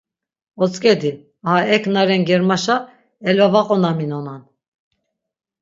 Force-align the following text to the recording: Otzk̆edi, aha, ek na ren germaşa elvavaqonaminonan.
Otzk̆edi, 0.63 1.11
aha, 1.47 1.59
ek 1.75 1.83
na 1.93 2.01
ren 2.07 2.23
germaşa 2.29 2.75
elvavaqonaminonan. 3.29 4.41